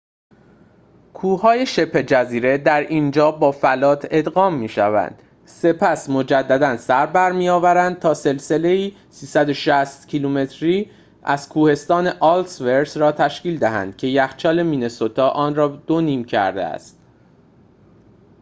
[1.13, 10.07] کوه‌های شبه جزیره در اینجا با فلات ادغام می‌شوند سپس مجدداً سربرمی‌آورند تا سلسله‌ای ۳۶۰
[10.07, 10.91] کیلومتری
[11.23, 16.97] از کوهستان الس‌ورث را تشکیل دهند که یخچال مینه‌سوتا آن را دو نیم کرده است